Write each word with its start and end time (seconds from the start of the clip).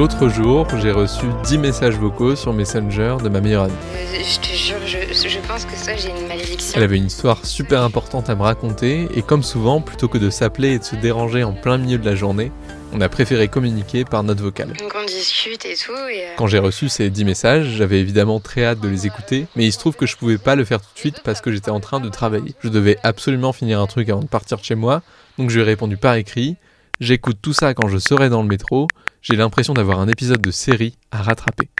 L'autre 0.00 0.30
jour, 0.30 0.66
j'ai 0.78 0.92
reçu 0.92 1.26
10 1.44 1.58
messages 1.58 1.98
vocaux 1.98 2.34
sur 2.34 2.54
Messenger 2.54 3.18
de 3.22 3.28
ma 3.28 3.42
meilleure 3.42 3.64
amie. 3.64 3.74
Euh, 3.94 4.22
je 4.24 4.40
te 4.40 4.56
jure, 4.56 4.78
je, 4.86 5.28
je 5.28 5.38
pense 5.46 5.66
que 5.66 5.76
ça, 5.76 5.94
j'ai 5.94 6.08
une 6.08 6.26
malédiction. 6.26 6.72
Elle 6.74 6.84
avait 6.84 6.96
une 6.96 7.04
histoire 7.04 7.44
super 7.44 7.82
importante 7.82 8.30
à 8.30 8.34
me 8.34 8.40
raconter 8.40 9.08
et 9.14 9.20
comme 9.20 9.42
souvent, 9.42 9.82
plutôt 9.82 10.08
que 10.08 10.16
de 10.16 10.30
s'appeler 10.30 10.70
et 10.70 10.78
de 10.78 10.84
se 10.84 10.96
déranger 10.96 11.44
en 11.44 11.52
plein 11.52 11.76
milieu 11.76 11.98
de 11.98 12.06
la 12.06 12.14
journée, 12.14 12.50
on 12.94 13.02
a 13.02 13.10
préféré 13.10 13.48
communiquer 13.48 14.06
par 14.06 14.22
note 14.22 14.40
vocale. 14.40 14.72
Donc 14.78 14.94
on 14.98 15.04
discute 15.04 15.66
et 15.66 15.74
tout. 15.74 15.92
Et 16.10 16.22
euh, 16.22 16.34
Quand 16.38 16.46
j'ai 16.46 16.60
reçu 16.60 16.88
ces 16.88 17.10
10 17.10 17.26
messages, 17.26 17.66
j'avais 17.66 18.00
évidemment 18.00 18.40
très 18.40 18.64
hâte 18.64 18.80
de 18.80 18.88
les 18.88 19.06
écouter, 19.06 19.48
mais 19.54 19.66
il 19.66 19.72
se 19.72 19.78
trouve 19.78 19.96
que 19.96 20.06
je 20.06 20.16
pouvais 20.16 20.38
pas 20.38 20.54
le 20.54 20.64
faire 20.64 20.80
tout 20.80 20.94
de 20.94 20.98
suite 20.98 21.20
parce 21.22 21.42
que 21.42 21.52
j'étais 21.52 21.70
en 21.70 21.80
train 21.80 22.00
de 22.00 22.08
travailler. 22.08 22.54
Je 22.60 22.70
devais 22.70 22.96
absolument 23.02 23.52
finir 23.52 23.78
un 23.78 23.86
truc 23.86 24.08
avant 24.08 24.22
de 24.22 24.28
partir 24.28 24.56
de 24.56 24.64
chez 24.64 24.76
moi, 24.76 25.02
donc 25.36 25.50
je 25.50 25.56
lui 25.56 25.60
ai 25.60 25.66
répondu 25.66 25.98
par 25.98 26.14
écrit. 26.14 26.56
J'écoute 27.00 27.38
tout 27.40 27.54
ça 27.54 27.72
quand 27.72 27.88
je 27.88 27.96
serai 27.96 28.28
dans 28.28 28.42
le 28.42 28.48
métro, 28.48 28.86
j'ai 29.22 29.34
l'impression 29.34 29.72
d'avoir 29.72 30.00
un 30.00 30.08
épisode 30.08 30.42
de 30.42 30.50
série 30.50 30.98
à 31.10 31.22
rattraper. 31.22 31.70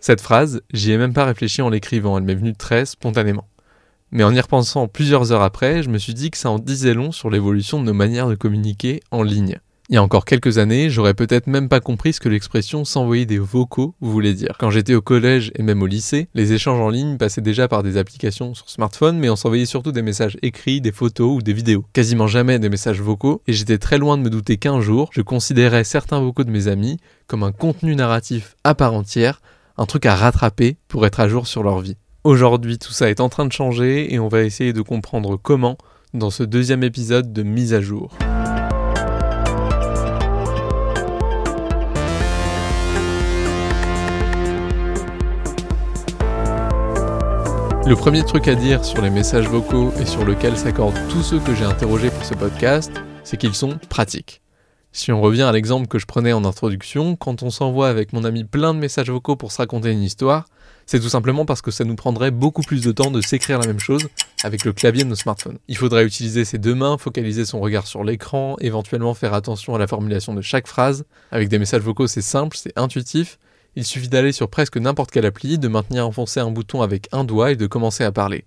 Cette 0.00 0.20
phrase, 0.20 0.62
j'y 0.72 0.92
ai 0.92 0.98
même 0.98 1.12
pas 1.12 1.24
réfléchi 1.24 1.62
en 1.62 1.68
l'écrivant, 1.68 2.16
elle 2.16 2.22
m'est 2.22 2.36
venue 2.36 2.54
très 2.54 2.86
spontanément. 2.86 3.48
Mais 4.12 4.22
en 4.22 4.32
y 4.32 4.40
repensant 4.40 4.86
plusieurs 4.86 5.32
heures 5.32 5.42
après, 5.42 5.82
je 5.82 5.90
me 5.90 5.98
suis 5.98 6.14
dit 6.14 6.30
que 6.30 6.38
ça 6.38 6.50
en 6.50 6.60
disait 6.60 6.94
long 6.94 7.10
sur 7.10 7.28
l'évolution 7.28 7.80
de 7.80 7.86
nos 7.86 7.92
manières 7.92 8.28
de 8.28 8.36
communiquer 8.36 9.00
en 9.10 9.24
ligne. 9.24 9.58
Il 9.90 9.94
y 9.94 9.96
a 9.96 10.02
encore 10.02 10.26
quelques 10.26 10.58
années, 10.58 10.90
j'aurais 10.90 11.14
peut-être 11.14 11.46
même 11.46 11.70
pas 11.70 11.80
compris 11.80 12.12
ce 12.12 12.20
que 12.20 12.28
l'expression 12.28 12.84
s'envoyer 12.84 13.24
des 13.24 13.38
vocaux 13.38 13.94
voulait 14.02 14.34
dire. 14.34 14.54
Quand 14.58 14.68
j'étais 14.68 14.94
au 14.94 15.00
collège 15.00 15.50
et 15.54 15.62
même 15.62 15.80
au 15.80 15.86
lycée, 15.86 16.28
les 16.34 16.52
échanges 16.52 16.78
en 16.78 16.90
ligne 16.90 17.16
passaient 17.16 17.40
déjà 17.40 17.68
par 17.68 17.82
des 17.82 17.96
applications 17.96 18.52
sur 18.52 18.68
smartphone, 18.68 19.18
mais 19.18 19.30
on 19.30 19.36
s'envoyait 19.36 19.64
surtout 19.64 19.90
des 19.90 20.02
messages 20.02 20.36
écrits, 20.42 20.82
des 20.82 20.92
photos 20.92 21.38
ou 21.38 21.40
des 21.40 21.54
vidéos. 21.54 21.86
Quasiment 21.94 22.26
jamais 22.26 22.58
des 22.58 22.68
messages 22.68 23.00
vocaux, 23.00 23.40
et 23.46 23.54
j'étais 23.54 23.78
très 23.78 23.96
loin 23.96 24.18
de 24.18 24.22
me 24.22 24.28
douter 24.28 24.58
qu'un 24.58 24.82
jour, 24.82 25.08
je 25.10 25.22
considérais 25.22 25.84
certains 25.84 26.20
vocaux 26.20 26.44
de 26.44 26.50
mes 26.50 26.68
amis 26.68 26.98
comme 27.26 27.42
un 27.42 27.52
contenu 27.52 27.96
narratif 27.96 28.56
à 28.64 28.74
part 28.74 28.92
entière, 28.92 29.40
un 29.78 29.86
truc 29.86 30.04
à 30.04 30.14
rattraper 30.14 30.76
pour 30.88 31.06
être 31.06 31.20
à 31.20 31.28
jour 31.28 31.46
sur 31.46 31.62
leur 31.62 31.80
vie. 31.80 31.96
Aujourd'hui, 32.24 32.76
tout 32.76 32.92
ça 32.92 33.08
est 33.08 33.20
en 33.20 33.30
train 33.30 33.46
de 33.46 33.52
changer 33.52 34.12
et 34.12 34.18
on 34.18 34.28
va 34.28 34.42
essayer 34.42 34.74
de 34.74 34.82
comprendre 34.82 35.38
comment 35.38 35.78
dans 36.12 36.28
ce 36.28 36.42
deuxième 36.42 36.82
épisode 36.82 37.32
de 37.32 37.42
Mise 37.42 37.72
à 37.72 37.80
jour. 37.80 38.18
Le 47.88 47.96
premier 47.96 48.22
truc 48.22 48.48
à 48.48 48.54
dire 48.54 48.84
sur 48.84 49.00
les 49.00 49.08
messages 49.08 49.48
vocaux 49.48 49.94
et 49.98 50.04
sur 50.04 50.22
lequel 50.26 50.58
s'accordent 50.58 51.00
tous 51.08 51.22
ceux 51.22 51.40
que 51.40 51.54
j'ai 51.54 51.64
interrogés 51.64 52.10
pour 52.10 52.22
ce 52.22 52.34
podcast, 52.34 52.92
c'est 53.24 53.38
qu'ils 53.38 53.54
sont 53.54 53.78
pratiques. 53.88 54.42
Si 54.92 55.10
on 55.10 55.22
revient 55.22 55.44
à 55.44 55.52
l'exemple 55.52 55.88
que 55.88 55.98
je 55.98 56.04
prenais 56.04 56.34
en 56.34 56.44
introduction, 56.44 57.16
quand 57.16 57.42
on 57.42 57.48
s'envoie 57.48 57.88
avec 57.88 58.12
mon 58.12 58.24
ami 58.24 58.44
plein 58.44 58.74
de 58.74 58.78
messages 58.78 59.08
vocaux 59.08 59.36
pour 59.36 59.52
se 59.52 59.56
raconter 59.56 59.90
une 59.90 60.02
histoire, 60.02 60.44
c'est 60.84 61.00
tout 61.00 61.08
simplement 61.08 61.46
parce 61.46 61.62
que 61.62 61.70
ça 61.70 61.84
nous 61.84 61.96
prendrait 61.96 62.30
beaucoup 62.30 62.60
plus 62.60 62.82
de 62.82 62.92
temps 62.92 63.10
de 63.10 63.22
s'écrire 63.22 63.58
la 63.58 63.66
même 63.66 63.80
chose 63.80 64.06
avec 64.44 64.66
le 64.66 64.74
clavier 64.74 65.04
de 65.04 65.08
nos 65.08 65.14
smartphones. 65.14 65.56
Il 65.66 65.78
faudrait 65.78 66.04
utiliser 66.04 66.44
ses 66.44 66.58
deux 66.58 66.74
mains, 66.74 66.98
focaliser 66.98 67.46
son 67.46 67.58
regard 67.58 67.86
sur 67.86 68.04
l'écran, 68.04 68.56
éventuellement 68.60 69.14
faire 69.14 69.32
attention 69.32 69.74
à 69.74 69.78
la 69.78 69.86
formulation 69.86 70.34
de 70.34 70.42
chaque 70.42 70.66
phrase. 70.66 71.06
Avec 71.30 71.48
des 71.48 71.58
messages 71.58 71.80
vocaux, 71.80 72.06
c'est 72.06 72.20
simple, 72.20 72.54
c'est 72.60 72.78
intuitif. 72.78 73.38
Il 73.76 73.84
suffit 73.84 74.08
d'aller 74.08 74.32
sur 74.32 74.48
presque 74.50 74.76
n'importe 74.76 75.10
quelle 75.10 75.26
appli, 75.26 75.58
de 75.58 75.68
maintenir 75.68 76.06
enfoncé 76.06 76.40
un 76.40 76.50
bouton 76.50 76.82
avec 76.82 77.08
un 77.12 77.24
doigt 77.24 77.52
et 77.52 77.56
de 77.56 77.66
commencer 77.66 78.04
à 78.04 78.12
parler. 78.12 78.44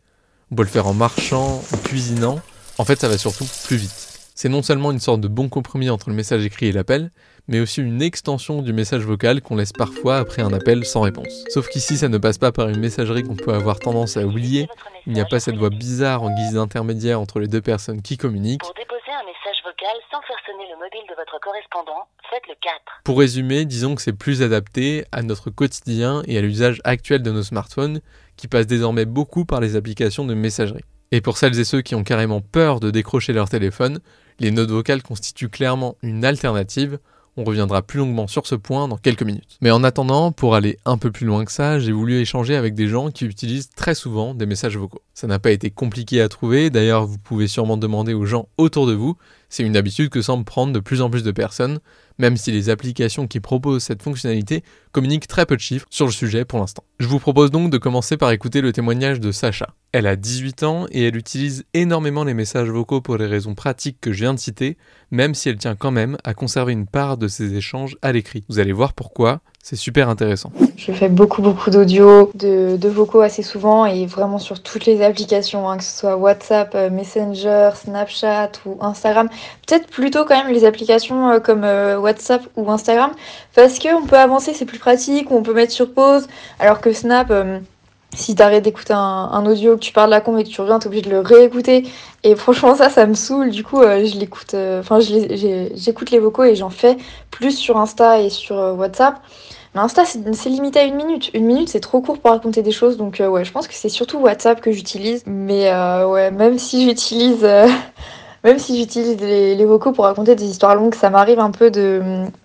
On 0.51 0.55
peut 0.55 0.63
le 0.63 0.69
faire 0.69 0.87
en 0.87 0.93
marchant, 0.93 1.61
en 1.73 1.77
cuisinant. 1.77 2.39
En 2.77 2.85
fait, 2.85 2.99
ça 2.99 3.07
va 3.07 3.17
surtout 3.17 3.45
plus 3.65 3.77
vite. 3.77 4.11
C'est 4.35 4.49
non 4.49 4.63
seulement 4.63 4.91
une 4.91 4.99
sorte 4.99 5.21
de 5.21 5.27
bon 5.27 5.49
compromis 5.49 5.89
entre 5.89 6.09
le 6.09 6.15
message 6.15 6.43
écrit 6.43 6.67
et 6.67 6.71
l'appel, 6.71 7.11
mais 7.47 7.59
aussi 7.59 7.81
une 7.81 8.01
extension 8.01 8.61
du 8.61 8.73
message 8.73 9.03
vocal 9.03 9.41
qu'on 9.41 9.55
laisse 9.55 9.73
parfois 9.73 10.17
après 10.17 10.41
un 10.41 10.51
appel 10.51 10.83
sans 10.85 11.01
réponse. 11.01 11.45
Sauf 11.49 11.69
qu'ici, 11.69 11.97
ça 11.97 12.09
ne 12.09 12.17
passe 12.17 12.37
pas 12.37 12.51
par 12.51 12.69
une 12.69 12.79
messagerie 12.79 13.23
qu'on 13.23 13.35
peut 13.35 13.53
avoir 13.53 13.79
tendance 13.79 14.17
à 14.17 14.25
oublier. 14.25 14.67
Il 15.05 15.13
n'y 15.13 15.21
a 15.21 15.25
pas 15.25 15.39
cette 15.39 15.57
voix 15.57 15.69
bizarre 15.69 16.23
en 16.23 16.33
guise 16.33 16.53
d'intermédiaire 16.53 17.19
entre 17.19 17.39
les 17.39 17.47
deux 17.47 17.61
personnes 17.61 18.01
qui 18.01 18.17
communiquent. 18.17 18.61
Pour 18.61 18.73
déposer 18.73 19.11
un 19.11 19.25
message 19.25 19.61
vocal 19.63 19.95
sans 20.09 20.21
faire 20.21 20.37
sonner 20.45 20.65
le 20.70 20.70
mobile 20.81 21.07
de 21.07 21.15
votre 21.15 21.39
correspondant, 21.39 22.07
faites 22.31 22.47
le 22.49 22.55
4. 22.59 22.73
Pour 23.03 23.19
résumer, 23.19 23.65
disons 23.65 23.93
que 23.93 24.01
c'est 24.01 24.13
plus 24.13 24.41
adapté 24.41 25.05
à 25.11 25.21
notre 25.21 25.51
quotidien 25.51 26.23
et 26.25 26.39
à 26.39 26.41
l'usage 26.41 26.81
actuel 26.83 27.21
de 27.21 27.29
nos 27.29 27.43
smartphones, 27.43 28.01
qui 28.35 28.47
passent 28.47 28.65
désormais 28.65 29.05
beaucoup 29.05 29.45
par 29.45 29.61
les 29.61 29.75
applications 29.75 30.25
de 30.25 30.33
messagerie. 30.33 30.83
Et 31.11 31.21
pour 31.21 31.37
celles 31.37 31.59
et 31.59 31.65
ceux 31.65 31.81
qui 31.81 31.93
ont 31.93 32.03
carrément 32.03 32.41
peur 32.41 32.79
de 32.79 32.89
décrocher 32.89 33.31
leur 33.31 33.47
téléphone, 33.47 33.99
les 34.39 34.49
notes 34.49 34.71
vocales 34.71 35.03
constituent 35.03 35.49
clairement 35.49 35.97
une 36.01 36.25
alternative. 36.25 36.97
On 37.37 37.43
reviendra 37.43 37.83
plus 37.83 37.99
longuement 37.99 38.27
sur 38.27 38.47
ce 38.47 38.55
point 38.55 38.87
dans 38.87 38.97
quelques 38.97 39.21
minutes. 39.21 39.59
Mais 39.61 39.69
en 39.69 39.83
attendant, 39.83 40.31
pour 40.31 40.55
aller 40.55 40.79
un 40.85 40.97
peu 40.97 41.11
plus 41.11 41.27
loin 41.27 41.45
que 41.45 41.51
ça, 41.51 41.79
j'ai 41.79 41.91
voulu 41.91 42.19
échanger 42.19 42.55
avec 42.55 42.73
des 42.73 42.87
gens 42.87 43.11
qui 43.11 43.25
utilisent 43.25 43.69
très 43.69 43.93
souvent 43.93 44.33
des 44.33 44.47
messages 44.47 44.77
vocaux. 44.77 45.03
Ça 45.13 45.27
n'a 45.27 45.37
pas 45.37 45.51
été 45.51 45.69
compliqué 45.69 46.21
à 46.21 46.27
trouver, 46.27 46.71
d'ailleurs 46.71 47.05
vous 47.05 47.19
pouvez 47.19 47.47
sûrement 47.47 47.77
demander 47.77 48.15
aux 48.15 48.25
gens 48.25 48.49
autour 48.57 48.87
de 48.87 48.93
vous, 48.93 49.15
c'est 49.51 49.63
une 49.63 49.75
habitude 49.75 50.09
que 50.09 50.21
semble 50.21 50.45
prendre 50.45 50.73
de 50.73 50.79
plus 50.79 51.01
en 51.01 51.09
plus 51.09 51.23
de 51.23 51.31
personnes, 51.31 51.79
même 52.17 52.37
si 52.37 52.51
les 52.51 52.69
applications 52.69 53.27
qui 53.27 53.41
proposent 53.41 53.83
cette 53.83 54.01
fonctionnalité 54.01 54.63
communiquent 54.93 55.27
très 55.27 55.45
peu 55.45 55.57
de 55.57 55.61
chiffres 55.61 55.85
sur 55.91 56.05
le 56.05 56.11
sujet 56.11 56.45
pour 56.45 56.57
l'instant. 56.59 56.85
Je 57.01 57.07
vous 57.07 57.17
propose 57.17 57.49
donc 57.49 57.71
de 57.71 57.79
commencer 57.79 58.15
par 58.15 58.29
écouter 58.29 58.61
le 58.61 58.71
témoignage 58.71 59.19
de 59.19 59.31
Sacha. 59.31 59.69
Elle 59.91 60.05
a 60.05 60.15
18 60.15 60.61
ans 60.61 60.85
et 60.91 61.07
elle 61.07 61.17
utilise 61.17 61.65
énormément 61.73 62.23
les 62.23 62.35
messages 62.35 62.69
vocaux 62.69 63.01
pour 63.01 63.17
les 63.17 63.25
raisons 63.25 63.55
pratiques 63.55 63.97
que 63.99 64.13
je 64.13 64.19
viens 64.19 64.35
de 64.35 64.39
citer, 64.39 64.77
même 65.09 65.33
si 65.33 65.49
elle 65.49 65.57
tient 65.57 65.75
quand 65.75 65.89
même 65.89 66.15
à 66.23 66.35
conserver 66.35 66.73
une 66.73 66.85
part 66.85 67.17
de 67.17 67.27
ses 67.27 67.55
échanges 67.55 67.97
à 68.03 68.11
l'écrit. 68.11 68.43
Vous 68.49 68.59
allez 68.59 68.71
voir 68.71 68.93
pourquoi, 68.93 69.41
c'est 69.63 69.75
super 69.75 70.09
intéressant. 70.09 70.51
Je 70.77 70.91
fais 70.91 71.09
beaucoup 71.09 71.41
beaucoup 71.41 71.69
d'audio, 71.69 72.31
de, 72.33 72.87
vocaux 72.87 73.21
assez 73.21 73.43
souvent 73.43 73.85
et 73.85 74.05
vraiment 74.05 74.39
sur 74.39 74.61
toutes 74.63 74.85
les 74.85 75.03
applications, 75.03 75.69
hein, 75.69 75.77
que 75.77 75.83
ce 75.83 75.99
soit 75.99 76.15
WhatsApp, 76.15 76.73
euh, 76.73 76.89
Messenger, 76.89 77.71
Snapchat 77.75 78.51
ou 78.65 78.77
Instagram. 78.81 79.29
Peut-être 79.67 79.87
plutôt 79.87 80.25
quand 80.25 80.43
même 80.43 80.53
les 80.53 80.65
applications 80.65 81.29
euh, 81.29 81.39
comme 81.39 81.63
euh, 81.63 81.99
WhatsApp 81.99 82.41
ou 82.55 82.71
Instagram 82.71 83.11
parce 83.53 83.79
qu'on 83.79 84.05
peut 84.07 84.17
avancer, 84.17 84.53
c'est 84.53 84.65
plus 84.65 84.79
pratique, 84.79 85.29
on 85.29 85.43
peut 85.43 85.53
mettre 85.53 85.73
sur 85.73 85.93
pause, 85.93 86.27
alors 86.59 86.79
que 86.79 86.90
Snap... 86.93 87.31
Euh, 87.31 87.59
si 88.13 88.35
t'arrêtes 88.35 88.65
d'écouter 88.65 88.93
un, 88.93 89.45
audio, 89.45 89.75
que 89.75 89.81
tu 89.81 89.93
parles 89.93 90.09
de 90.09 90.15
la 90.15 90.21
con 90.21 90.37
et 90.37 90.43
que 90.43 90.49
tu 90.49 90.59
reviens, 90.59 90.79
t'es 90.79 90.87
obligé 90.87 91.03
de 91.03 91.09
le 91.09 91.19
réécouter. 91.19 91.87
Et 92.23 92.35
franchement, 92.35 92.75
ça, 92.75 92.89
ça 92.89 93.05
me 93.05 93.13
saoule. 93.13 93.51
Du 93.51 93.63
coup, 93.63 93.81
euh, 93.81 94.05
je 94.05 94.17
l'écoute, 94.17 94.53
enfin, 94.53 94.99
euh, 94.99 95.69
j'écoute 95.73 96.11
les 96.11 96.19
vocaux 96.19 96.43
et 96.43 96.55
j'en 96.55 96.69
fais 96.69 96.97
plus 97.29 97.53
sur 97.53 97.77
Insta 97.77 98.19
et 98.19 98.29
sur 98.29 98.57
WhatsApp. 98.77 99.21
Mais 99.73 99.79
Insta, 99.79 100.03
c'est 100.05 100.49
limité 100.49 100.79
à 100.79 100.83
une 100.83 100.95
minute. 100.95 101.31
Une 101.33 101.45
minute, 101.45 101.69
c'est 101.69 101.79
trop 101.79 102.01
court 102.01 102.19
pour 102.19 102.31
raconter 102.31 102.61
des 102.61 102.73
choses. 102.73 102.97
Donc, 102.97 103.21
ouais, 103.25 103.45
je 103.45 103.51
pense 103.53 103.67
que 103.67 103.73
c'est 103.73 103.87
surtout 103.87 104.19
WhatsApp 104.19 104.59
que 104.59 104.71
j'utilise. 104.71 105.23
Mais 105.25 105.71
ouais, 106.03 106.31
même 106.31 106.59
si 106.59 106.85
j'utilise. 106.85 107.47
Même 108.43 108.57
si 108.57 108.75
j'utilise 108.75 109.17
les, 109.21 109.65
vocaux 109.65 109.91
pour 109.91 110.05
raconter 110.05 110.33
des 110.33 110.45
histoires 110.45 110.73
longues, 110.73 110.95
ça 110.95 111.11
m'arrive 111.11 111.39
un 111.39 111.51
peu 111.51 111.69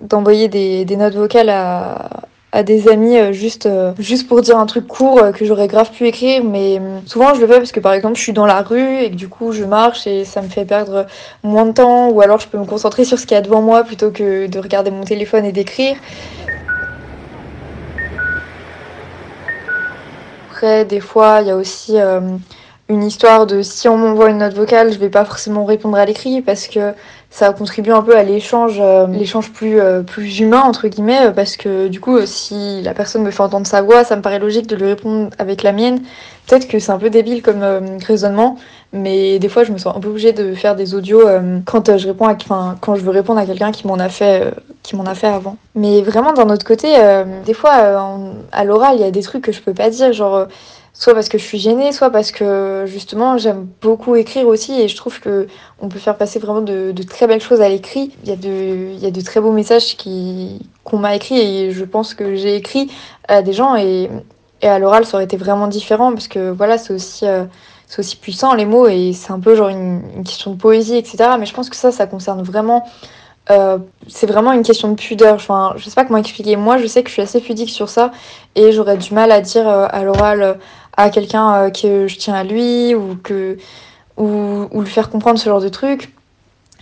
d'envoyer 0.02 0.48
des, 0.48 0.84
des 0.84 0.96
notes 0.96 1.14
vocales 1.14 1.48
à, 1.48 2.10
à 2.56 2.62
des 2.62 2.88
amis 2.88 3.18
euh, 3.18 3.32
juste, 3.32 3.66
euh, 3.66 3.92
juste 3.98 4.26
pour 4.28 4.40
dire 4.40 4.58
un 4.58 4.64
truc 4.64 4.86
court 4.86 5.18
euh, 5.18 5.30
que 5.30 5.44
j'aurais 5.44 5.68
grave 5.68 5.90
pu 5.90 6.06
écrire. 6.06 6.42
Mais 6.42 6.80
souvent, 7.04 7.34
je 7.34 7.40
le 7.42 7.46
fais 7.46 7.58
parce 7.58 7.70
que 7.70 7.80
par 7.80 7.92
exemple, 7.92 8.16
je 8.16 8.22
suis 8.22 8.32
dans 8.32 8.46
la 8.46 8.62
rue 8.62 8.96
et 9.02 9.10
que 9.10 9.14
du 9.14 9.28
coup, 9.28 9.52
je 9.52 9.62
marche 9.64 10.06
et 10.06 10.24
ça 10.24 10.40
me 10.40 10.48
fait 10.48 10.64
perdre 10.64 11.04
moins 11.42 11.66
de 11.66 11.72
temps. 11.72 12.08
Ou 12.08 12.22
alors, 12.22 12.40
je 12.40 12.48
peux 12.48 12.56
me 12.56 12.64
concentrer 12.64 13.04
sur 13.04 13.18
ce 13.18 13.26
qu'il 13.26 13.34
y 13.34 13.38
a 13.38 13.42
devant 13.42 13.60
moi 13.60 13.84
plutôt 13.84 14.10
que 14.10 14.46
de 14.46 14.58
regarder 14.58 14.90
mon 14.90 15.04
téléphone 15.04 15.44
et 15.44 15.52
d'écrire. 15.52 15.96
Après, 20.50 20.86
des 20.86 21.00
fois, 21.00 21.42
il 21.42 21.48
y 21.48 21.50
a 21.50 21.56
aussi 21.56 21.98
une 22.88 23.02
histoire 23.02 23.46
de 23.46 23.60
si 23.60 23.86
on 23.88 23.98
m'envoie 23.98 24.30
une 24.30 24.38
note 24.38 24.54
vocale, 24.54 24.92
je 24.92 24.98
vais 24.98 25.10
pas 25.10 25.26
forcément 25.26 25.66
répondre 25.66 25.98
à 25.98 26.06
l'écrit 26.06 26.40
parce 26.40 26.68
que 26.68 26.94
ça 27.36 27.52
contribue 27.52 27.90
un 27.90 28.00
peu 28.00 28.16
à 28.16 28.22
l'échange 28.22 28.78
euh, 28.80 29.06
l'échange 29.08 29.52
plus 29.52 29.78
euh, 29.78 30.00
plus 30.00 30.40
humain 30.40 30.62
entre 30.62 30.88
guillemets 30.88 31.32
parce 31.36 31.58
que 31.58 31.86
du 31.88 32.00
coup 32.00 32.24
si 32.24 32.80
la 32.80 32.94
personne 32.94 33.22
me 33.22 33.30
fait 33.30 33.42
entendre 33.42 33.66
sa 33.66 33.82
voix 33.82 34.04
ça 34.04 34.16
me 34.16 34.22
paraît 34.22 34.38
logique 34.38 34.66
de 34.66 34.74
lui 34.74 34.86
répondre 34.86 35.28
avec 35.38 35.62
la 35.62 35.72
mienne. 35.72 36.00
Peut-être 36.46 36.66
que 36.66 36.78
c'est 36.78 36.92
un 36.92 36.98
peu 36.98 37.10
débile 37.10 37.42
comme 37.42 37.62
euh, 37.62 37.98
raisonnement 38.06 38.56
mais 38.94 39.38
des 39.38 39.50
fois 39.50 39.64
je 39.64 39.72
me 39.72 39.76
sens 39.76 39.94
un 39.94 40.00
peu 40.00 40.08
obligée 40.08 40.32
de 40.32 40.54
faire 40.54 40.76
des 40.76 40.94
audios 40.94 41.28
euh, 41.28 41.58
quand 41.66 41.90
euh, 41.90 41.98
je 41.98 42.06
réponds 42.06 42.26
à 42.26 42.36
quand 42.80 42.94
je 42.94 43.02
veux 43.02 43.10
répondre 43.10 43.38
à 43.38 43.44
quelqu'un 43.44 43.70
qui 43.70 43.86
m'en 43.86 43.98
a 43.98 44.08
fait 44.08 44.54
qui 44.82 44.96
m'en 44.96 45.04
a 45.04 45.14
fait 45.14 45.26
avant. 45.26 45.58
Mais 45.74 46.00
vraiment 46.00 46.32
d'un 46.32 46.48
autre 46.48 46.64
côté 46.64 46.94
des 47.44 47.54
fois 47.54 47.72
à 48.52 48.64
l'oral 48.64 48.96
il 48.96 49.02
y 49.02 49.04
a 49.04 49.10
des 49.10 49.22
trucs 49.22 49.42
que 49.42 49.52
je 49.52 49.60
peux 49.60 49.74
pas 49.74 49.90
dire 49.90 50.14
genre 50.14 50.46
soit 50.98 51.14
parce 51.14 51.28
que 51.28 51.36
je 51.38 51.44
suis 51.44 51.58
gênée, 51.58 51.92
soit 51.92 52.10
parce 52.10 52.32
que 52.32 52.84
justement 52.86 53.36
j'aime 53.36 53.68
beaucoup 53.82 54.16
écrire 54.16 54.46
aussi 54.48 54.80
et 54.80 54.88
je 54.88 54.96
trouve 54.96 55.20
que 55.20 55.46
on 55.80 55.88
peut 55.88 55.98
faire 55.98 56.16
passer 56.16 56.38
vraiment 56.38 56.62
de, 56.62 56.92
de 56.92 57.02
très 57.02 57.26
belles 57.26 57.40
choses 57.40 57.60
à 57.60 57.68
l'écrit. 57.68 58.12
Il 58.24 58.30
y 58.30 58.32
a 58.32 58.36
de, 58.36 58.92
il 58.94 58.98
y 58.98 59.06
a 59.06 59.10
de 59.10 59.20
très 59.20 59.40
beaux 59.40 59.52
messages 59.52 59.96
qui 59.96 60.66
qu'on 60.84 60.98
m'a 60.98 61.14
écrit 61.14 61.38
et 61.38 61.70
je 61.70 61.84
pense 61.84 62.14
que 62.14 62.34
j'ai 62.36 62.56
écrit 62.56 62.90
à 63.28 63.42
des 63.42 63.52
gens 63.52 63.76
et, 63.76 64.08
et 64.62 64.68
à 64.68 64.78
l'oral 64.78 65.04
ça 65.04 65.16
aurait 65.16 65.24
été 65.24 65.36
vraiment 65.36 65.66
différent 65.68 66.12
parce 66.12 66.28
que 66.28 66.50
voilà 66.50 66.78
c'est 66.78 66.94
aussi 66.94 67.26
euh, 67.26 67.44
c'est 67.86 68.00
aussi 68.00 68.16
puissant 68.16 68.54
les 68.54 68.64
mots 68.64 68.88
et 68.88 69.12
c'est 69.12 69.32
un 69.32 69.40
peu 69.40 69.54
genre 69.54 69.68
une, 69.68 70.00
une, 70.16 70.24
question 70.24 70.52
de 70.52 70.56
poésie 70.56 70.96
etc. 70.96 71.30
Mais 71.38 71.44
je 71.46 71.52
pense 71.52 71.68
que 71.68 71.76
ça 71.76 71.92
ça 71.92 72.06
concerne 72.06 72.42
vraiment 72.42 72.86
euh, 73.50 73.78
c'est 74.08 74.26
vraiment 74.26 74.52
une 74.52 74.62
question 74.62 74.90
de 74.90 74.96
pudeur. 74.96 75.34
Enfin, 75.34 75.74
je 75.76 75.84
sais 75.84 75.94
pas 75.94 76.04
comment 76.04 76.18
expliquer. 76.18 76.56
Moi, 76.56 76.78
je 76.78 76.86
sais 76.86 77.02
que 77.02 77.08
je 77.08 77.12
suis 77.12 77.22
assez 77.22 77.40
pudique 77.40 77.70
sur 77.70 77.88
ça 77.88 78.10
et 78.56 78.72
j'aurais 78.72 78.96
du 78.96 79.14
mal 79.14 79.30
à 79.30 79.40
dire 79.40 79.68
euh, 79.68 79.86
à 79.90 80.02
l'oral 80.02 80.58
à 80.96 81.10
quelqu'un 81.10 81.70
que 81.70 82.08
je 82.08 82.16
tiens 82.16 82.34
à 82.34 82.44
lui 82.44 82.94
ou 82.94 83.16
que 83.22 83.56
ou, 84.16 84.66
ou 84.70 84.84
faire 84.84 85.10
comprendre 85.10 85.38
ce 85.38 85.44
genre 85.44 85.60
de 85.60 85.68
truc. 85.68 86.12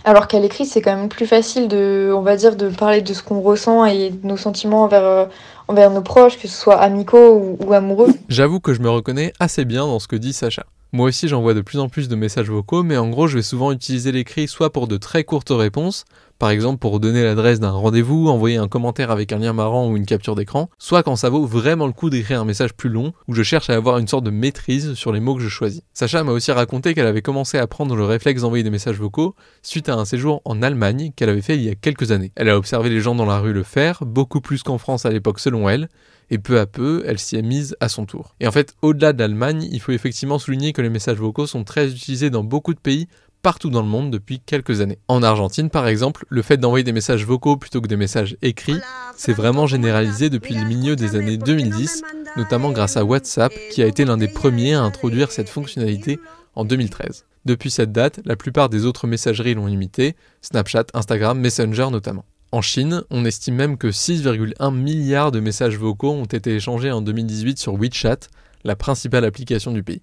Alors 0.05 0.27
qu'à 0.27 0.39
l'écrit, 0.39 0.65
c'est 0.65 0.81
quand 0.81 0.95
même 0.95 1.09
plus 1.09 1.25
facile 1.25 1.67
de, 1.67 2.11
on 2.15 2.21
va 2.21 2.35
dire, 2.35 2.55
de 2.55 2.69
parler 2.69 3.01
de 3.01 3.13
ce 3.13 3.23
qu'on 3.23 3.41
ressent 3.41 3.85
et 3.85 4.11
de 4.11 4.27
nos 4.27 4.37
sentiments 4.37 4.83
envers, 4.83 5.27
envers 5.67 5.89
nos 5.89 6.01
proches, 6.01 6.37
que 6.37 6.47
ce 6.47 6.55
soit 6.55 6.79
amicaux 6.79 7.57
ou 7.59 7.73
amoureux. 7.73 8.09
J'avoue 8.29 8.59
que 8.59 8.73
je 8.73 8.81
me 8.81 8.89
reconnais 8.89 9.33
assez 9.39 9.65
bien 9.65 9.87
dans 9.87 9.99
ce 9.99 10.07
que 10.07 10.15
dit 10.15 10.31
Sacha. 10.33 10.65
Moi 10.91 11.07
aussi 11.07 11.27
j'envoie 11.27 11.53
de 11.53 11.61
plus 11.61 11.79
en 11.79 11.89
plus 11.89 12.07
de 12.07 12.15
messages 12.15 12.49
vocaux, 12.49 12.83
mais 12.83 12.95
en 12.95 13.09
gros 13.09 13.27
je 13.27 13.35
vais 13.35 13.43
souvent 13.43 13.71
utiliser 13.71 14.13
l'écrit 14.13 14.47
soit 14.47 14.71
pour 14.71 14.87
de 14.87 14.95
très 14.95 15.25
courtes 15.25 15.51
réponses, 15.51 16.05
par 16.39 16.49
exemple 16.49 16.79
pour 16.79 16.99
donner 16.99 17.23
l'adresse 17.23 17.59
d'un 17.59 17.71
rendez-vous, 17.71 18.27
envoyer 18.27 18.57
un 18.57 18.67
commentaire 18.67 19.11
avec 19.11 19.31
un 19.31 19.39
lien 19.39 19.53
marrant 19.53 19.89
ou 19.89 19.97
une 19.97 20.05
capture 20.05 20.35
d'écran, 20.35 20.69
soit 20.77 21.03
quand 21.03 21.15
ça 21.15 21.29
vaut 21.29 21.45
vraiment 21.45 21.87
le 21.87 21.93
coup 21.93 22.09
d'écrire 22.09 22.41
un 22.41 22.45
message 22.45 22.73
plus 22.73 22.89
long, 22.89 23.13
où 23.27 23.33
je 23.33 23.43
cherche 23.43 23.69
à 23.69 23.75
avoir 23.75 23.97
une 23.97 24.07
sorte 24.07 24.23
de 24.23 24.31
maîtrise 24.31 24.93
sur 24.93 25.11
les 25.11 25.19
mots 25.19 25.35
que 25.35 25.41
je 25.41 25.49
choisis. 25.49 25.81
Sacha 25.93 26.23
m'a 26.23 26.31
aussi 26.31 26.51
raconté 26.51 26.93
qu'elle 26.93 27.07
avait 27.07 27.21
commencé 27.21 27.57
à 27.57 27.67
prendre 27.67 27.95
le 27.95 28.05
réflexe 28.05 28.41
d'envoyer 28.41 28.63
des 28.63 28.69
messages 28.69 28.99
vocaux 28.99 29.35
suite 29.61 29.89
à 29.89 29.95
un 29.95 30.05
séjour 30.05 30.41
en 30.45 30.61
Allemagne 30.61 31.11
qu'elle 31.15 31.29
avait 31.29 31.41
fait 31.41 31.55
il 31.55 31.63
y 31.63 31.69
a 31.69 31.75
quelques 31.75 32.11
années. 32.11 32.31
Elle 32.35 32.49
a 32.49 32.57
observé 32.57 32.89
les 32.89 33.01
gens 33.01 33.15
dans 33.15 33.25
la 33.25 33.39
rue 33.39 33.53
le 33.53 33.63
faire, 33.63 34.03
beaucoup 34.05 34.41
plus 34.41 34.63
qu'en 34.63 34.77
France 34.77 35.05
à 35.05 35.09
l'époque 35.09 35.39
selon 35.39 35.69
elle, 35.69 35.89
et 36.29 36.37
peu 36.37 36.59
à 36.59 36.65
peu, 36.65 37.03
elle 37.05 37.19
s'y 37.19 37.35
est 37.35 37.41
mise 37.41 37.75
à 37.79 37.89
son 37.89 38.05
tour. 38.05 38.35
Et 38.39 38.47
en 38.47 38.51
fait, 38.51 38.75
au-delà 38.81 39.13
de 39.13 39.19
l'Allemagne, 39.19 39.67
il 39.71 39.79
faut 39.79 39.91
effectivement 39.91 40.39
souligner 40.39 40.73
que 40.73 40.81
les 40.81 40.89
messages 40.89 41.17
vocaux 41.17 41.47
sont 41.47 41.63
très 41.63 41.91
utilisés 41.91 42.29
dans 42.29 42.43
beaucoup 42.43 42.73
de 42.73 42.79
pays 42.79 43.07
partout 43.45 43.69
dans 43.69 43.83
le 43.83 43.87
monde 43.87 44.09
depuis 44.09 44.39
quelques 44.39 44.81
années. 44.81 44.97
En 45.07 45.21
Argentine, 45.21 45.69
par 45.69 45.87
exemple, 45.87 46.25
le 46.29 46.41
fait 46.41 46.57
d'envoyer 46.57 46.83
des 46.83 46.91
messages 46.91 47.27
vocaux 47.27 47.57
plutôt 47.57 47.79
que 47.79 47.87
des 47.87 47.95
messages 47.95 48.37
écrits 48.41 48.79
s'est 49.15 49.33
vraiment 49.33 49.67
généralisé 49.67 50.31
depuis 50.31 50.55
le 50.55 50.65
milieu 50.65 50.95
des 50.95 51.15
années 51.15 51.37
2010, 51.37 52.01
notamment 52.37 52.71
grâce 52.71 52.97
à 52.97 53.05
WhatsApp, 53.05 53.53
qui 53.71 53.83
a 53.83 53.85
été 53.85 54.03
l'un 54.03 54.17
des 54.17 54.29
premiers 54.29 54.73
à 54.73 54.81
introduire 54.81 55.31
cette 55.31 55.47
fonctionnalité 55.47 56.19
en 56.55 56.65
2013. 56.65 57.25
Depuis 57.45 57.69
cette 57.69 57.91
date, 57.91 58.19
la 58.25 58.35
plupart 58.35 58.67
des 58.67 58.83
autres 58.83 59.05
messageries 59.05 59.53
l'ont 59.53 59.67
imité, 59.67 60.15
Snapchat, 60.41 60.85
Instagram, 60.95 61.39
Messenger 61.39 61.89
notamment. 61.91 62.25
En 62.51 62.63
Chine, 62.63 63.03
on 63.11 63.25
estime 63.25 63.57
même 63.57 63.77
que 63.77 63.89
6,1 63.89 64.73
milliards 64.73 65.31
de 65.31 65.39
messages 65.39 65.77
vocaux 65.77 66.13
ont 66.13 66.25
été 66.25 66.55
échangés 66.55 66.91
en 66.91 67.03
2018 67.03 67.59
sur 67.59 67.75
WeChat, 67.75 68.21
la 68.65 68.75
principale 68.75 69.23
application 69.23 69.71
du 69.71 69.83
pays. 69.83 70.01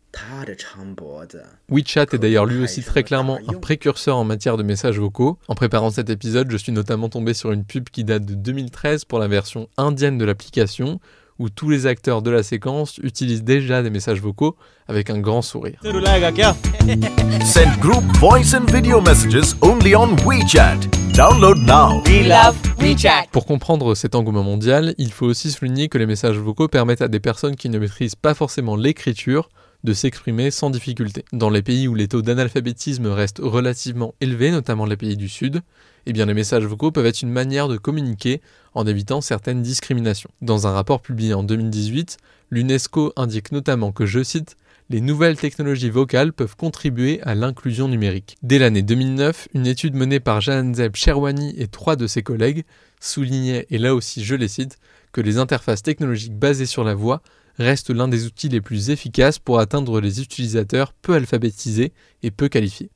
WeChat 1.69 2.07
est 2.13 2.19
d'ailleurs 2.19 2.47
lui 2.47 2.63
aussi 2.63 2.83
très 2.83 3.03
clairement 3.03 3.39
un 3.49 3.55
précurseur 3.55 4.17
en 4.17 4.25
matière 4.25 4.57
de 4.57 4.63
messages 4.63 5.01
vocaux. 5.01 5.37
En 5.49 5.55
préparant 5.57 5.91
cet 5.91 6.09
épisode, 6.09 6.49
je 6.51 6.57
suis 6.57 6.71
notamment 6.71 7.09
tombé 7.09 7.35
sur 7.35 7.51
une 7.51 7.65
pub 7.65 7.91
qui 7.91 8.05
date 8.05 8.25
de 8.25 8.35
2013 8.35 9.05
pour 9.05 9.19
la 9.19 9.27
version 9.27 9.69
indienne 9.77 10.17
de 10.17 10.25
l'application, 10.25 11.01
où 11.43 11.51
tous 11.51 11.69
les 11.69 11.87
acteurs 11.87 12.23
de 12.23 12.31
la 12.31 12.45
séquence 12.45 12.99
utilisent 12.99 13.43
déjà 13.43 13.83
des 13.83 13.91
messages 13.91 14.21
vocaux 14.21 14.57
avec 14.87 15.11
un 15.11 15.19
grand 15.19 15.43
sourire. 15.43 15.81
Send 17.45 17.81
group 17.81 18.05
voice 18.19 18.55
and 18.55 18.71
video 18.71 19.01
messages 19.01 19.57
only 19.61 19.97
on 19.97 20.15
WeChat. 20.25 20.79
Download 21.15 21.59
now. 21.67 22.01
We 22.07 22.29
love 22.29 22.57
WeChat. 22.79 23.27
Pour 23.33 23.45
comprendre 23.45 23.97
cet 23.97 24.15
engouement 24.15 24.45
mondial, 24.45 24.95
il 24.99 25.11
faut 25.11 25.27
aussi 25.27 25.51
souligner 25.51 25.89
que 25.89 25.99
les 25.99 26.07
messages 26.07 26.39
vocaux 26.39 26.69
permettent 26.69 27.03
à 27.03 27.09
des 27.09 27.21
personnes 27.21 27.57
qui 27.57 27.69
ne 27.69 27.81
maîtrisent 27.81 28.15
pas 28.15 28.35
forcément 28.35 28.77
l'écriture 28.77 29.49
de 29.83 29.93
s'exprimer 29.95 30.53
sans 30.53 30.71
difficulté. 30.71 31.25
Dans 31.33 31.51
les 31.51 31.63
pays 31.63 31.89
où 31.89 31.97
les 31.97 32.07
taux 32.07 32.23
d'analphabétisme 32.23 33.09
restent 33.09 33.41
relativement 33.43 34.15
élevés, 34.21 34.53
notamment 34.53 34.87
les 34.87 34.97
pays 34.97 35.17
du 35.17 35.29
Sud, 35.29 35.63
eh 36.07 36.13
bien 36.13 36.27
les 36.27 36.35
messages 36.35 36.65
vocaux 36.65 36.91
peuvent 36.91 37.07
être 37.07 37.23
une 37.23 37.31
manière 37.31 37.69
de 37.69 37.77
communiquer 37.77 38.41
en 38.75 38.87
évitant 38.87 39.21
certaines 39.21 39.63
discriminations. 39.63 40.31
Dans 40.41 40.67
un 40.67 40.73
rapport 40.73 41.03
publié 41.03 41.35
en 41.35 41.43
2018, 41.43 42.17
l'UNESCO 42.51 43.13
indique 43.17 43.53
notamment 43.53 43.93
que, 43.93 44.07
je 44.07 44.23
cite, 44.23 44.57
les 44.91 45.01
nouvelles 45.01 45.39
technologies 45.39 45.91
vocales 45.91 46.33
peuvent 46.33 46.57
contribuer 46.57 47.21
à 47.23 47.35
l'inclusion 47.35 47.89
numérique. 47.89 48.37
Dès 48.43 48.59
l'année 48.59 48.83
2009, 48.83 49.49
une 49.55 49.67
étude 49.67 49.95
menée 49.95 50.21
par 50.21 50.41
Janzeb 50.41 50.97
Sherwani 50.97 51.55
et 51.57 51.69
trois 51.69 51.97
de 51.97 52.07
ses 52.07 52.23
collègues 52.23 52.65
soulignait, 53.01 53.67
et 53.71 53.79
là 53.79 53.95
aussi 53.95 54.25
je 54.25 54.35
les 54.35 54.49
cite, 54.49 54.79
que 55.13 55.21
les 55.21 55.39
interfaces 55.39 55.83
technologiques 55.83 56.37
basées 56.37 56.67
sur 56.67 56.85
la 56.85 56.95
voix 56.95 57.23
restent 57.59 57.91
l'un 57.91 58.09
des 58.09 58.27
outils 58.27 58.49
les 58.49 58.61
plus 58.61 58.91
efficaces 58.91 59.39
pour 59.39 59.59
atteindre 59.59 60.01
les 60.01 60.21
utilisateurs 60.21 60.93
peu 61.03 61.15
alphabétisés 61.15 61.93
et 62.23 62.31
peu 62.31 62.49
qualifiés. 62.49 62.91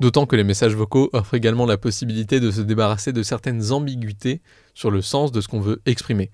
D'autant 0.00 0.24
que 0.24 0.34
les 0.34 0.44
messages 0.44 0.74
vocaux 0.74 1.10
offrent 1.12 1.34
également 1.34 1.66
la 1.66 1.76
possibilité 1.76 2.40
de 2.40 2.50
se 2.50 2.62
débarrasser 2.62 3.12
de 3.12 3.22
certaines 3.22 3.70
ambiguïtés 3.70 4.40
sur 4.72 4.90
le 4.90 5.02
sens 5.02 5.30
de 5.30 5.42
ce 5.42 5.48
qu'on 5.48 5.60
veut 5.60 5.82
exprimer. 5.84 6.30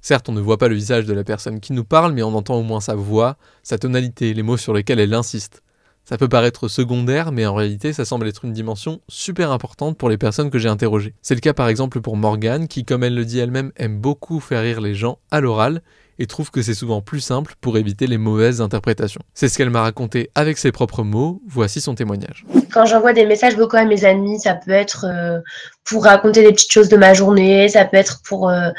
Certes, 0.00 0.30
on 0.30 0.32
ne 0.32 0.40
voit 0.40 0.56
pas 0.56 0.68
le 0.68 0.74
visage 0.74 1.04
de 1.04 1.12
la 1.12 1.22
personne 1.22 1.60
qui 1.60 1.74
nous 1.74 1.84
parle, 1.84 2.14
mais 2.14 2.22
on 2.22 2.34
entend 2.34 2.54
au 2.54 2.62
moins 2.62 2.80
sa 2.80 2.94
voix, 2.94 3.36
sa 3.62 3.76
tonalité, 3.76 4.32
les 4.32 4.42
mots 4.42 4.56
sur 4.56 4.72
lesquels 4.72 5.00
elle 5.00 5.12
insiste. 5.12 5.62
Ça 6.06 6.16
peut 6.16 6.30
paraître 6.30 6.66
secondaire, 6.68 7.30
mais 7.30 7.44
en 7.44 7.54
réalité, 7.54 7.92
ça 7.92 8.06
semble 8.06 8.26
être 8.26 8.46
une 8.46 8.54
dimension 8.54 9.02
super 9.06 9.52
importante 9.52 9.98
pour 9.98 10.08
les 10.08 10.16
personnes 10.16 10.48
que 10.48 10.58
j'ai 10.58 10.70
interrogées. 10.70 11.14
C'est 11.20 11.34
le 11.34 11.40
cas 11.40 11.52
par 11.52 11.68
exemple 11.68 12.00
pour 12.00 12.16
Morgane, 12.16 12.68
qui, 12.68 12.86
comme 12.86 13.04
elle 13.04 13.14
le 13.14 13.26
dit 13.26 13.38
elle-même, 13.38 13.70
aime 13.76 14.00
beaucoup 14.00 14.40
faire 14.40 14.62
rire 14.62 14.80
les 14.80 14.94
gens 14.94 15.18
à 15.30 15.42
l'oral 15.42 15.82
et 16.20 16.26
trouve 16.26 16.50
que 16.50 16.60
c'est 16.60 16.74
souvent 16.74 17.00
plus 17.00 17.20
simple 17.20 17.54
pour 17.60 17.78
éviter 17.78 18.06
les 18.06 18.18
mauvaises 18.18 18.60
interprétations. 18.60 19.22
C'est 19.32 19.48
ce 19.48 19.56
qu'elle 19.56 19.70
m'a 19.70 19.80
raconté 19.80 20.30
avec 20.34 20.58
ses 20.58 20.70
propres 20.70 21.02
mots, 21.02 21.40
voici 21.48 21.80
son 21.80 21.94
témoignage. 21.94 22.44
Quand 22.70 22.84
j'envoie 22.84 23.14
des 23.14 23.24
messages 23.24 23.56
vocaux 23.56 23.78
à 23.78 23.86
mes 23.86 24.04
amis, 24.04 24.38
ça 24.38 24.54
peut 24.54 24.70
être 24.70 25.06
euh, 25.08 25.40
pour 25.82 26.04
raconter 26.04 26.42
des 26.42 26.52
petites 26.52 26.70
choses 26.70 26.90
de 26.90 26.96
ma 26.98 27.14
journée, 27.14 27.68
ça 27.68 27.84
peut 27.84 27.96
être 27.96 28.20
pour... 28.22 28.48
Euh, 28.48 28.70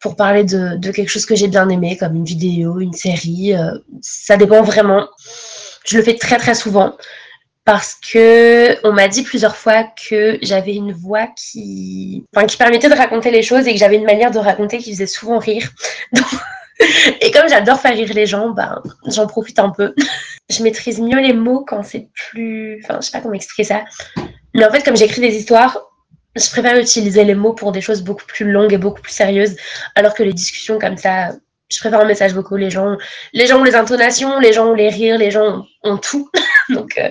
pour 0.00 0.16
parler 0.16 0.44
de, 0.44 0.76
de, 0.76 0.90
quelque 0.90 1.08
chose 1.08 1.24
que 1.24 1.34
j'ai 1.34 1.48
bien 1.48 1.66
aimé, 1.70 1.96
comme 1.96 2.14
une 2.14 2.26
vidéo, 2.26 2.78
une 2.78 2.92
série. 2.92 3.54
Euh, 3.54 3.70
ça 4.02 4.36
dépend 4.36 4.60
vraiment. 4.60 5.08
Je 5.86 5.96
le 5.96 6.02
fais 6.02 6.18
très 6.18 6.36
très 6.36 6.54
souvent 6.54 6.94
parce 7.64 7.94
que 8.12 8.86
on 8.86 8.92
m'a 8.92 9.08
dit 9.08 9.22
plusieurs 9.22 9.56
fois 9.56 9.84
que 10.08 10.38
j'avais 10.42 10.74
une 10.74 10.92
voix 10.92 11.28
qui, 11.28 12.24
enfin, 12.34 12.46
qui 12.46 12.58
permettait 12.58 12.90
de 12.90 12.94
raconter 12.94 13.30
les 13.30 13.42
choses 13.42 13.66
et 13.66 13.72
que 13.72 13.78
j'avais 13.78 13.96
une 13.96 14.04
manière 14.04 14.30
de 14.30 14.38
raconter 14.38 14.76
qui 14.76 14.92
faisait 14.92 15.06
souvent 15.06 15.38
rire. 15.38 15.70
et 17.20 17.30
comme 17.30 17.48
j'adore 17.48 17.80
faire 17.80 17.94
rire 17.94 18.12
les 18.14 18.26
gens, 18.26 18.50
ben, 18.50 18.82
j'en 19.06 19.26
profite 19.26 19.58
un 19.58 19.70
peu. 19.70 19.94
je 20.50 20.62
maîtrise 20.62 21.00
mieux 21.00 21.20
les 21.20 21.32
mots 21.32 21.64
quand 21.66 21.82
c'est 21.82 22.08
plus, 22.14 22.80
enfin, 22.84 22.98
je 23.00 23.06
sais 23.06 23.12
pas 23.12 23.20
comment 23.20 23.34
expliquer 23.34 23.64
ça. 23.64 23.84
Mais 24.54 24.64
en 24.64 24.70
fait, 24.70 24.82
comme 24.82 24.96
j'écris 24.96 25.20
des 25.20 25.34
histoires, 25.36 25.78
je 26.36 26.48
préfère 26.50 26.78
utiliser 26.78 27.24
les 27.24 27.34
mots 27.34 27.52
pour 27.52 27.72
des 27.72 27.80
choses 27.80 28.02
beaucoup 28.02 28.26
plus 28.26 28.50
longues 28.50 28.72
et 28.72 28.78
beaucoup 28.78 29.00
plus 29.00 29.12
sérieuses, 29.12 29.56
alors 29.94 30.14
que 30.14 30.22
les 30.22 30.32
discussions 30.32 30.78
comme 30.78 30.96
ça, 30.96 31.32
je 31.70 31.78
préfère 31.78 32.00
un 32.00 32.06
message 32.06 32.34
vocaux. 32.34 32.56
Les 32.56 32.70
gens, 32.70 32.96
les 33.32 33.46
gens 33.46 33.60
ont 33.60 33.64
les 33.64 33.74
intonations, 33.74 34.38
les 34.38 34.52
gens 34.52 34.68
ont 34.68 34.74
les 34.74 34.88
rires, 34.88 35.18
les 35.18 35.30
gens 35.30 35.66
ont 35.82 35.96
tout. 35.96 36.30
donc, 36.68 36.98
euh, 36.98 37.10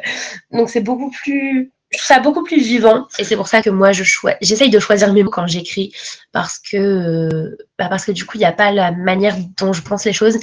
donc 0.51 0.69
c'est 0.69 0.81
beaucoup 0.81 1.11
plus, 1.11 1.72
je 1.93 1.99
trouve 1.99 2.07
ça 2.07 2.19
beaucoup 2.19 2.43
plus 2.43 2.61
vivant. 2.61 3.07
Et 3.19 3.23
c'est 3.23 3.35
pour 3.35 3.47
ça 3.47 3.61
que 3.61 3.69
moi, 3.69 3.91
je 3.91 4.03
j'essaye 4.41 4.69
de 4.69 4.79
choisir 4.79 5.13
mes 5.13 5.23
mots 5.23 5.29
quand 5.29 5.47
j'écris, 5.47 5.93
parce 6.31 6.59
que, 6.59 6.77
euh, 6.77 7.57
bah 7.77 7.87
parce 7.89 8.05
que 8.05 8.11
du 8.11 8.25
coup, 8.25 8.37
il 8.37 8.39
n'y 8.39 8.45
a 8.45 8.51
pas 8.51 8.71
la 8.71 8.91
manière 8.91 9.35
dont 9.57 9.73
je 9.73 9.81
pense 9.81 10.05
les 10.05 10.13
choses. 10.13 10.37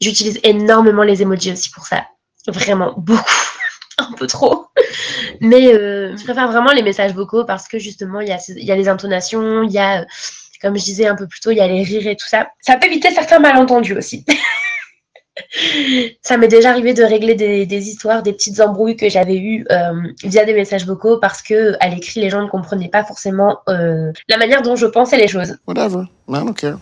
J'utilise 0.00 0.38
énormément 0.42 1.02
les 1.02 1.22
emojis 1.22 1.52
aussi 1.52 1.70
pour 1.70 1.86
ça, 1.86 2.06
vraiment 2.46 2.94
beaucoup 2.98 3.24
un 3.98 4.12
peu 4.12 4.26
trop. 4.26 4.66
Mais 5.40 5.72
euh, 5.72 6.14
je 6.16 6.24
préfère 6.24 6.50
vraiment 6.50 6.72
les 6.72 6.82
messages 6.82 7.14
vocaux 7.14 7.44
parce 7.44 7.66
que 7.66 7.78
justement, 7.78 8.20
il 8.20 8.28
y 8.28 8.32
a, 8.32 8.38
y 8.48 8.70
a 8.70 8.76
les 8.76 8.88
intonations, 8.88 9.62
il 9.62 9.72
y 9.72 9.78
a, 9.78 10.04
comme 10.60 10.76
je 10.76 10.84
disais 10.84 11.06
un 11.06 11.16
peu 11.16 11.26
plus 11.26 11.40
tôt, 11.40 11.50
il 11.50 11.56
y 11.56 11.62
a 11.62 11.66
les 11.66 11.82
rires 11.82 12.06
et 12.06 12.16
tout 12.16 12.28
ça. 12.28 12.48
Ça 12.60 12.76
peut 12.76 12.86
éviter 12.86 13.10
certains 13.12 13.38
malentendus 13.38 13.96
aussi. 13.96 14.26
ça 16.22 16.36
m'est 16.36 16.48
déjà 16.48 16.70
arrivé 16.70 16.94
de 16.94 17.02
régler 17.02 17.34
des, 17.34 17.66
des, 17.66 17.88
histoires, 17.88 18.22
des 18.22 18.32
petites 18.32 18.60
embrouilles 18.60 18.96
que 18.96 19.08
j'avais 19.08 19.36
eues 19.36 19.66
euh, 19.70 19.92
via 20.24 20.44
des 20.44 20.54
messages 20.54 20.86
vocaux 20.86 21.18
parce 21.18 21.42
que 21.42 21.74
à 21.80 21.88
l'écrit, 21.88 22.20
les 22.20 22.30
gens 22.30 22.42
ne 22.42 22.48
comprenaient 22.48 22.88
pas 22.88 23.04
forcément 23.04 23.60
euh, 23.68 24.12
la 24.28 24.36
manière 24.38 24.62
dont 24.62 24.76
je 24.76 24.86
pensais 24.86 25.16
les 25.16 25.28
choses. 25.28 25.56
Whatever, 25.66 26.04
I 26.28 26.44
don't 26.44 26.54
care. 26.54 26.78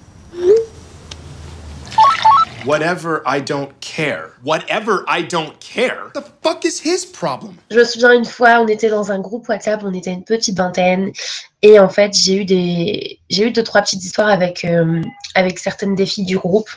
Whatever 2.64 3.20
I 3.26 3.40
don't 3.40 3.68
care. 3.80 4.30
Whatever 4.42 5.04
I 5.06 5.22
don't 5.22 5.52
care. 5.60 6.10
The 6.14 6.24
fuck 6.42 6.64
is 6.64 6.80
his 6.82 7.04
problem? 7.04 7.56
Je 7.70 7.78
me 7.78 7.84
souviens 7.84 8.12
une 8.12 8.24
fois, 8.24 8.60
on 8.60 8.68
était 8.68 8.88
dans 8.88 9.12
un 9.12 9.18
groupe 9.20 9.46
WhatsApp, 9.50 9.82
on 9.84 9.92
était 9.92 10.12
une 10.12 10.24
petite 10.24 10.56
vingtaine, 10.56 11.12
et 11.60 11.78
en 11.78 11.90
fait, 11.90 12.14
j'ai 12.14 12.36
eu 12.36 12.44
des, 12.46 13.18
j'ai 13.28 13.48
eu 13.48 13.50
deux 13.50 13.62
trois 13.62 13.82
petites 13.82 14.02
histoires 14.02 14.30
avec 14.30 14.64
euh, 14.64 15.02
avec 15.34 15.58
certaines 15.58 15.94
des 15.94 16.06
filles 16.06 16.24
du 16.24 16.38
groupe, 16.38 16.70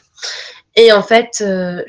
et 0.77 0.93
en 0.93 1.01
fait, 1.01 1.39
euh, 1.41 1.83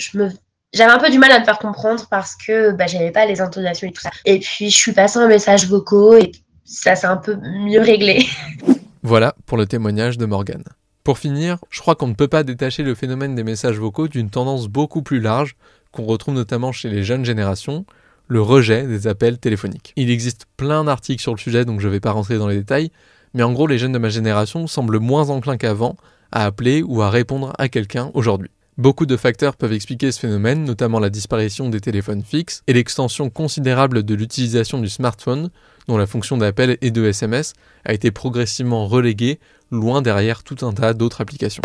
j'avais 0.72 0.90
un 0.90 0.98
peu 0.98 1.10
du 1.10 1.18
mal 1.18 1.30
à 1.30 1.38
me 1.38 1.44
faire 1.44 1.58
comprendre 1.58 2.06
parce 2.10 2.34
que 2.34 2.72
bah, 2.72 2.86
j'avais 2.86 3.12
pas 3.12 3.26
les 3.26 3.40
intonations 3.40 3.86
et 3.86 3.92
tout 3.92 4.00
ça. 4.00 4.10
Et 4.24 4.40
puis 4.40 4.70
je 4.70 4.76
suis 4.76 4.92
passée 4.92 5.18
un 5.18 5.28
message 5.28 5.68
vocaux 5.68 6.16
et 6.16 6.32
ça 6.64 6.96
s'est 6.96 7.06
un 7.06 7.18
peu 7.18 7.36
mieux 7.36 7.80
réglé. 7.80 8.26
Voilà 9.04 9.36
pour 9.46 9.56
le 9.56 9.64
témoignage 9.64 10.18
de 10.18 10.26
Morgane. 10.26 10.64
Pour 11.04 11.18
finir, 11.18 11.58
je 11.70 11.80
crois 11.80 11.94
qu'on 11.94 12.08
ne 12.08 12.14
peut 12.14 12.28
pas 12.28 12.42
détacher 12.42 12.82
le 12.82 12.96
phénomène 12.96 13.36
des 13.36 13.44
messages 13.44 13.78
vocaux 13.78 14.08
d'une 14.08 14.28
tendance 14.28 14.66
beaucoup 14.66 15.02
plus 15.02 15.20
large 15.20 15.54
qu'on 15.92 16.04
retrouve 16.04 16.34
notamment 16.34 16.72
chez 16.72 16.88
les 16.88 17.04
jeunes 17.04 17.24
générations, 17.24 17.86
le 18.26 18.42
rejet 18.42 18.86
des 18.86 19.06
appels 19.06 19.38
téléphoniques. 19.38 19.92
Il 19.94 20.10
existe 20.10 20.46
plein 20.56 20.82
d'articles 20.82 21.22
sur 21.22 21.32
le 21.32 21.38
sujet, 21.38 21.64
donc 21.64 21.80
je 21.80 21.86
ne 21.86 21.92
vais 21.92 22.00
pas 22.00 22.10
rentrer 22.10 22.38
dans 22.38 22.48
les 22.48 22.56
détails, 22.56 22.90
mais 23.34 23.44
en 23.44 23.52
gros, 23.52 23.68
les 23.68 23.78
jeunes 23.78 23.92
de 23.92 23.98
ma 23.98 24.08
génération 24.08 24.66
semblent 24.66 24.98
moins 24.98 25.30
enclins 25.30 25.56
qu'avant 25.56 25.96
à 26.32 26.44
appeler 26.44 26.82
ou 26.82 27.00
à 27.02 27.08
répondre 27.08 27.52
à 27.56 27.68
quelqu'un 27.68 28.10
aujourd'hui. 28.14 28.50
Beaucoup 28.78 29.06
de 29.06 29.16
facteurs 29.16 29.56
peuvent 29.56 29.72
expliquer 29.72 30.12
ce 30.12 30.20
phénomène, 30.20 30.62
notamment 30.62 31.00
la 31.00 31.10
disparition 31.10 31.68
des 31.68 31.80
téléphones 31.80 32.22
fixes 32.22 32.62
et 32.68 32.72
l'extension 32.72 33.28
considérable 33.28 34.04
de 34.04 34.14
l'utilisation 34.14 34.78
du 34.78 34.88
smartphone, 34.88 35.50
dont 35.88 35.98
la 35.98 36.06
fonction 36.06 36.36
d'appel 36.36 36.78
et 36.80 36.92
de 36.92 37.04
SMS 37.04 37.54
a 37.84 37.92
été 37.92 38.12
progressivement 38.12 38.86
reléguée, 38.86 39.40
loin 39.72 40.00
derrière 40.00 40.44
tout 40.44 40.64
un 40.64 40.72
tas 40.72 40.94
d'autres 40.94 41.20
applications. 41.20 41.62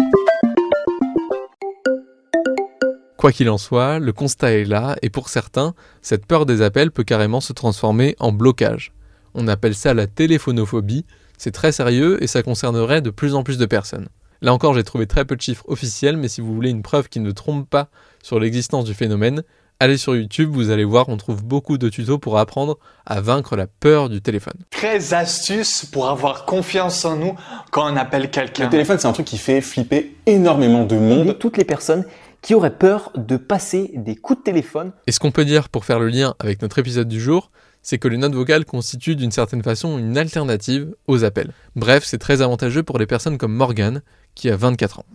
Quoi 3.16 3.32
qu'il 3.32 3.52
en 3.52 3.60
soit, 3.60 4.00
le 4.00 4.12
constat 4.12 4.54
est 4.54 4.66
là, 4.66 4.96
et 5.04 5.12
pour 5.12 5.30
certains, 5.30 5.76
cette 6.02 6.26
peur 6.26 6.48
des 6.48 6.64
appels 6.64 6.90
peut 6.90 7.04
carrément 7.04 7.42
se 7.42 7.54
transformer 7.54 8.16
en 8.18 8.32
blocage. 8.32 8.92
On 9.36 9.48
appelle 9.48 9.76
ça 9.76 9.94
la 9.94 10.08
téléphonophobie, 10.08 11.06
c'est 11.38 11.52
très 11.52 11.74
sérieux 11.74 12.18
et 12.24 12.28
ça 12.28 12.42
concernerait 12.42 13.02
de 13.04 13.12
plus 13.12 13.36
en 13.36 13.44
plus 13.44 13.60
de 13.60 13.68
personnes. 13.68 14.10
Là 14.44 14.54
encore, 14.54 14.74
j'ai 14.74 14.84
trouvé 14.84 15.08
très 15.08 15.24
peu 15.24 15.38
de 15.38 15.42
chiffres 15.42 15.64
officiels, 15.70 16.18
mais 16.18 16.28
si 16.28 16.42
vous 16.42 16.54
voulez 16.54 16.70
une 16.70 16.82
preuve 16.82 17.08
qui 17.08 17.22
ne 17.22 17.32
trompe 17.32 17.70
pas 17.70 17.88
sur 18.22 18.42
l'existence 18.42 18.84
du 18.84 18.94
phénomène, 18.94 19.42
allez 19.80 19.96
sur 19.96 20.18
YouTube, 20.18 20.50
vous 20.52 20.70
allez 20.70 20.84
voir, 20.84 21.08
on 21.08 21.16
trouve 21.16 21.46
beaucoup 21.46 21.78
de 21.78 21.88
tutos 21.88 22.18
pour 22.18 22.38
apprendre 22.38 22.78
à 23.06 23.22
vaincre 23.22 23.56
la 23.56 23.68
peur 23.68 24.10
du 24.10 24.22
téléphone. 24.22 24.56
13 24.72 25.14
astuces 25.14 25.86
pour 25.86 26.10
avoir 26.10 26.44
confiance 26.44 27.06
en 27.06 27.16
nous 27.16 27.38
quand 27.72 27.90
on 27.90 27.96
appelle 27.96 28.30
quelqu'un. 28.32 28.66
Le 28.66 28.70
téléphone, 28.70 28.98
c'est 29.00 29.08
un 29.08 29.14
truc 29.14 29.28
qui 29.28 29.38
fait 29.38 29.62
flipper 29.62 30.14
énormément 30.26 30.84
de 30.84 30.98
monde. 30.98 31.40
Toutes 31.40 31.56
les 31.56 31.64
personnes 31.64 32.04
qui 32.42 32.54
auraient 32.54 32.78
peur 32.78 33.14
de 33.16 33.38
passer 33.38 33.92
des 33.96 34.18
coups 34.18 34.40
de 34.40 34.44
téléphone. 34.44 34.92
Et 35.08 35.14
ce 35.14 35.22
qu'on 35.22 35.32
peut 35.32 35.46
dire 35.46 35.70
pour 35.70 35.86
faire 35.86 36.00
le 36.00 36.10
lien 36.10 36.36
avec 36.40 36.62
notre 36.62 36.80
épisode 36.80 37.08
du 37.08 37.22
jour, 37.22 37.50
c'est 37.84 37.98
que 37.98 38.08
les 38.08 38.18
notes 38.18 38.34
vocales 38.34 38.66
constituent 38.66 39.16
d'une 39.16 39.32
certaine 39.32 39.62
façon 39.62 39.98
une 39.98 40.18
alternative 40.18 40.96
aux 41.08 41.24
appels. 41.24 41.52
Bref, 41.76 42.04
c'est 42.06 42.18
très 42.18 42.42
avantageux 42.42 42.82
pour 42.82 42.98
les 42.98 43.06
personnes 43.06 43.38
comme 43.38 43.54
Morgan, 43.54 44.02
qui 44.36 44.50
a 44.50 44.56
24 44.56 45.00
ans. 45.00 45.06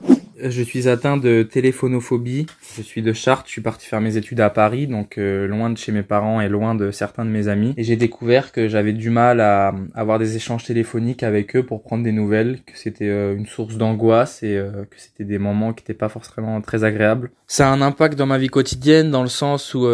Je 0.40 0.62
suis 0.62 0.88
atteint 0.88 1.16
de 1.16 1.42
téléphonophobie. 1.42 2.46
Je 2.76 2.82
suis 2.82 3.02
de 3.02 3.12
Chartres. 3.12 3.46
Je 3.46 3.52
suis 3.52 3.60
parti 3.60 3.86
faire 3.86 4.00
mes 4.00 4.16
études 4.16 4.40
à 4.40 4.50
Paris, 4.50 4.86
donc 4.86 5.18
euh, 5.18 5.48
loin 5.48 5.68
de 5.68 5.76
chez 5.76 5.90
mes 5.90 6.04
parents 6.04 6.40
et 6.40 6.48
loin 6.48 6.76
de 6.76 6.92
certains 6.92 7.24
de 7.24 7.30
mes 7.30 7.48
amis. 7.48 7.74
Et 7.76 7.82
j'ai 7.82 7.96
découvert 7.96 8.52
que 8.52 8.68
j'avais 8.68 8.92
du 8.92 9.10
mal 9.10 9.40
à 9.40 9.74
avoir 9.94 10.20
des 10.20 10.36
échanges 10.36 10.64
téléphoniques 10.64 11.24
avec 11.24 11.56
eux 11.56 11.64
pour 11.64 11.82
prendre 11.82 12.04
des 12.04 12.12
nouvelles, 12.12 12.60
que 12.64 12.78
c'était 12.78 13.08
euh, 13.08 13.34
une 13.36 13.46
source 13.46 13.76
d'angoisse 13.76 14.44
et 14.44 14.56
euh, 14.56 14.84
que 14.88 15.00
c'était 15.00 15.24
des 15.24 15.38
moments 15.38 15.72
qui 15.72 15.82
n'étaient 15.82 15.94
pas 15.94 16.08
forcément 16.08 16.60
très 16.60 16.84
agréables. 16.84 17.32
Ça 17.50 17.68
a 17.68 17.72
un 17.72 17.80
impact 17.80 18.18
dans 18.18 18.26
ma 18.26 18.36
vie 18.36 18.48
quotidienne 18.48 19.10
dans 19.10 19.22
le 19.22 19.28
sens 19.28 19.72
où 19.74 19.88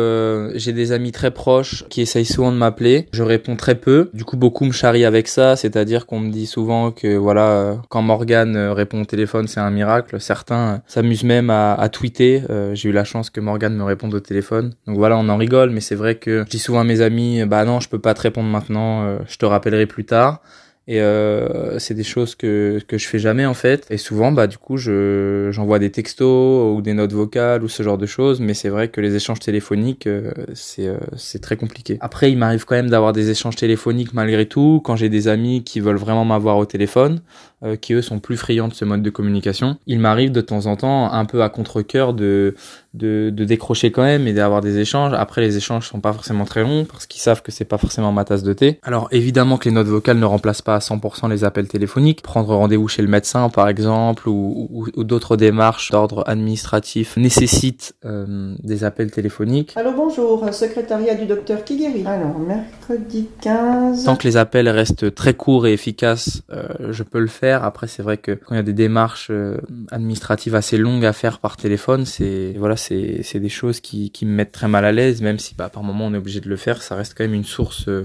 j'ai 0.54 0.72
des 0.72 0.90
amis 0.90 1.12
très 1.12 1.30
proches 1.30 1.84
qui 1.88 2.00
essayent 2.00 2.24
souvent 2.24 2.50
de 2.50 2.56
m'appeler. 2.56 3.06
Je 3.12 3.22
réponds 3.22 3.54
très 3.54 3.76
peu. 3.76 4.10
Du 4.12 4.24
coup, 4.24 4.36
beaucoup 4.36 4.64
me 4.64 4.72
charrient 4.72 5.04
avec 5.04 5.28
ça, 5.28 5.54
c'est-à-dire 5.54 6.06
qu'on 6.06 6.18
me 6.18 6.30
dit 6.30 6.46
souvent 6.46 6.90
que 6.90 7.16
voilà, 7.16 7.76
quand 7.90 8.02
Morgan 8.02 8.56
répond 8.56 9.02
au 9.02 9.04
téléphone, 9.04 9.46
c'est 9.46 9.60
un 9.60 9.70
miracle 9.70 10.20
certains 10.20 10.82
s'amusent 10.86 11.24
même 11.24 11.50
à, 11.50 11.74
à 11.74 11.88
tweeter. 11.88 12.42
Euh, 12.50 12.74
j'ai 12.74 12.88
eu 12.88 12.92
la 12.92 13.04
chance 13.04 13.30
que 13.30 13.40
Morgan 13.40 13.74
me 13.74 13.84
réponde 13.84 14.14
au 14.14 14.20
téléphone. 14.20 14.74
Donc 14.86 14.96
voilà, 14.96 15.16
on 15.16 15.28
en 15.28 15.36
rigole, 15.36 15.70
mais 15.70 15.80
c'est 15.80 15.94
vrai 15.94 16.16
que 16.16 16.44
je 16.44 16.50
dis 16.50 16.58
souvent 16.58 16.80
à 16.80 16.84
mes 16.84 17.00
amis, 17.00 17.44
bah 17.44 17.64
non, 17.64 17.80
je 17.80 17.88
peux 17.88 18.00
pas 18.00 18.14
te 18.14 18.22
répondre 18.22 18.48
maintenant, 18.48 19.04
euh, 19.04 19.18
je 19.28 19.36
te 19.36 19.46
rappellerai 19.46 19.86
plus 19.86 20.04
tard. 20.04 20.40
Et 20.86 21.00
euh, 21.00 21.78
c'est 21.78 21.94
des 21.94 22.02
choses 22.02 22.34
que, 22.34 22.78
que 22.86 22.98
je 22.98 23.08
fais 23.08 23.18
jamais 23.18 23.46
en 23.46 23.54
fait. 23.54 23.86
Et 23.88 23.96
souvent, 23.96 24.32
bah 24.32 24.46
du 24.46 24.58
coup, 24.58 24.76
je 24.76 25.48
j'envoie 25.50 25.78
des 25.78 25.90
textos 25.90 26.76
ou 26.76 26.82
des 26.82 26.92
notes 26.92 27.12
vocales 27.12 27.64
ou 27.64 27.68
ce 27.68 27.82
genre 27.82 27.96
de 27.96 28.04
choses. 28.04 28.40
Mais 28.40 28.52
c'est 28.52 28.68
vrai 28.68 28.88
que 28.88 29.00
les 29.00 29.14
échanges 29.14 29.40
téléphoniques, 29.40 30.06
euh, 30.06 30.32
c'est 30.52 30.86
euh, 30.86 30.98
c'est 31.16 31.40
très 31.40 31.56
compliqué. 31.56 31.96
Après, 32.00 32.30
il 32.30 32.36
m'arrive 32.36 32.66
quand 32.66 32.74
même 32.74 32.90
d'avoir 32.90 33.14
des 33.14 33.30
échanges 33.30 33.56
téléphoniques 33.56 34.12
malgré 34.12 34.46
tout 34.46 34.82
quand 34.84 34.96
j'ai 34.96 35.08
des 35.08 35.26
amis 35.28 35.64
qui 35.64 35.80
veulent 35.80 35.96
vraiment 35.96 36.26
m'avoir 36.26 36.58
au 36.58 36.66
téléphone, 36.66 37.20
euh, 37.62 37.76
qui 37.76 37.92
eux 37.94 38.02
sont 38.02 38.18
plus 38.18 38.36
friands 38.36 38.68
de 38.68 38.74
ce 38.74 38.84
mode 38.84 39.02
de 39.02 39.10
communication. 39.10 39.78
Il 39.86 40.00
m'arrive 40.00 40.32
de 40.32 40.40
temps 40.40 40.66
en 40.66 40.76
temps, 40.76 41.12
un 41.12 41.24
peu 41.24 41.42
à 41.42 41.48
contre-cœur, 41.48 42.14
de 42.14 42.54
de, 42.94 43.30
de 43.30 43.44
décrocher 43.44 43.90
quand 43.90 44.02
même 44.02 44.26
et 44.26 44.32
d'avoir 44.32 44.60
des 44.60 44.78
échanges. 44.78 45.12
Après, 45.14 45.40
les 45.40 45.56
échanges 45.56 45.88
sont 45.88 46.00
pas 46.00 46.12
forcément 46.12 46.44
très 46.44 46.62
longs 46.62 46.84
parce 46.84 47.06
qu'ils 47.06 47.20
savent 47.20 47.42
que 47.42 47.52
c'est 47.52 47.64
pas 47.64 47.78
forcément 47.78 48.12
ma 48.12 48.24
tasse 48.24 48.42
de 48.42 48.52
thé. 48.52 48.78
Alors 48.82 49.08
évidemment 49.10 49.58
que 49.58 49.68
les 49.68 49.74
notes 49.74 49.88
vocales 49.88 50.18
ne 50.18 50.24
remplacent 50.24 50.62
pas 50.62 50.76
à 50.76 50.78
100% 50.78 51.28
les 51.28 51.44
appels 51.44 51.68
téléphoniques. 51.68 52.22
Prendre 52.22 52.54
rendez-vous 52.54 52.88
chez 52.88 53.02
le 53.02 53.08
médecin, 53.08 53.48
par 53.48 53.68
exemple, 53.68 54.28
ou, 54.28 54.68
ou, 54.70 54.86
ou 54.94 55.04
d'autres 55.04 55.36
démarches 55.36 55.90
d'ordre 55.90 56.24
administratif 56.26 57.16
nécessitent 57.16 57.94
euh, 58.04 58.54
des 58.62 58.84
appels 58.84 59.10
téléphoniques. 59.10 59.72
Alors 59.76 59.94
bonjour, 59.94 60.52
secrétariat 60.52 61.16
du 61.16 61.26
docteur 61.26 61.64
Kigeri. 61.64 62.04
Alors 62.06 62.38
mercredi 62.38 63.28
15. 63.40 64.04
Tant 64.04 64.16
que 64.16 64.26
les 64.26 64.36
appels 64.36 64.68
restent 64.68 65.12
très 65.14 65.34
courts 65.34 65.66
et 65.66 65.72
efficaces, 65.72 66.42
euh, 66.52 66.92
je 66.92 67.02
peux 67.02 67.18
le 67.18 67.26
faire. 67.26 67.43
Après, 67.52 67.86
c'est 67.86 68.02
vrai 68.02 68.16
que 68.16 68.32
quand 68.32 68.54
il 68.54 68.56
y 68.56 68.60
a 68.60 68.64
des 68.64 68.72
démarches 68.72 69.28
euh, 69.30 69.58
administratives 69.90 70.54
assez 70.54 70.78
longues 70.78 71.04
à 71.04 71.12
faire 71.12 71.38
par 71.38 71.56
téléphone, 71.56 72.06
c'est 72.06 72.54
voilà 72.56 72.76
c'est 72.76 73.34
des 73.34 73.48
choses 73.48 73.80
qui, 73.80 74.10
qui 74.10 74.26
me 74.26 74.32
mettent 74.32 74.52
très 74.52 74.68
mal 74.68 74.84
à 74.84 74.92
l'aise, 74.92 75.20
même 75.20 75.38
si 75.38 75.54
bah, 75.54 75.68
par 75.68 75.82
moment 75.82 76.06
on 76.06 76.14
est 76.14 76.18
obligé 76.18 76.40
de 76.40 76.48
le 76.48 76.56
faire, 76.56 76.82
ça 76.82 76.94
reste 76.94 77.14
quand 77.16 77.24
même 77.24 77.34
une 77.34 77.44
source 77.44 77.88
euh, 77.88 78.04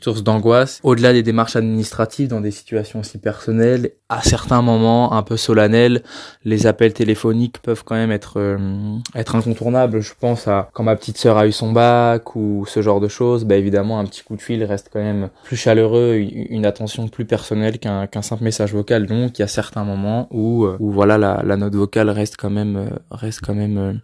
source 0.00 0.22
d'angoisse. 0.22 0.80
Au-delà 0.82 1.12
des 1.12 1.22
démarches 1.22 1.56
administratives, 1.56 2.28
dans 2.28 2.40
des 2.40 2.50
situations 2.50 3.00
aussi 3.00 3.18
personnelles, 3.18 3.92
à 4.08 4.22
certains 4.22 4.62
moments 4.62 5.12
un 5.14 5.22
peu 5.22 5.36
solennels, 5.36 6.02
les 6.44 6.66
appels 6.66 6.92
téléphoniques 6.92 7.58
peuvent 7.58 7.82
quand 7.84 7.96
même 7.96 8.12
être 8.12 8.34
euh, 8.36 8.58
être 9.14 9.34
incontournables. 9.34 10.00
Je 10.00 10.12
pense 10.18 10.46
à 10.46 10.68
quand 10.72 10.84
ma 10.84 10.94
petite 10.94 11.18
sœur 11.18 11.38
a 11.38 11.46
eu 11.46 11.52
son 11.52 11.72
bac 11.72 12.36
ou 12.36 12.64
ce 12.68 12.82
genre 12.82 13.00
de 13.00 13.08
choses. 13.08 13.44
Bah 13.44 13.56
évidemment, 13.56 13.98
un 13.98 14.04
petit 14.04 14.22
coup 14.22 14.36
de 14.36 14.42
fil 14.42 14.62
reste 14.62 14.90
quand 14.92 15.02
même 15.02 15.28
plus 15.44 15.56
chaleureux, 15.56 16.14
une 16.14 16.66
attention 16.66 17.08
plus 17.08 17.24
personnelle 17.24 17.78
qu'un 17.78 18.06
qu'un 18.06 18.22
simple 18.22 18.44
message 18.44 18.72
vocal. 18.72 19.06
Donc 19.06 19.38
il 19.38 19.42
y 19.42 19.44
a 19.44 19.48
certains 19.48 19.84
moments 19.84 20.28
où 20.30 20.64
euh, 20.64 20.76
où 20.78 20.92
voilà 20.92 21.18
la, 21.18 21.56
note 21.56 21.74
vocale 21.74 22.10
reste 22.10 22.36
quand 22.36 22.50
même 22.50 22.76
euh, 22.76 22.96
reste 23.10 23.40
quand 23.44 23.54
même 23.54 24.00